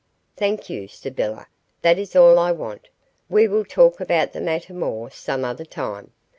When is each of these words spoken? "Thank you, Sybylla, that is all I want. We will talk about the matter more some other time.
"Thank 0.35 0.67
you, 0.67 0.87
Sybylla, 0.87 1.45
that 1.83 1.99
is 1.99 2.15
all 2.15 2.39
I 2.39 2.51
want. 2.53 2.89
We 3.29 3.47
will 3.47 3.63
talk 3.63 3.99
about 3.99 4.33
the 4.33 4.41
matter 4.41 4.73
more 4.73 5.11
some 5.11 5.45
other 5.45 5.63
time. 5.63 6.11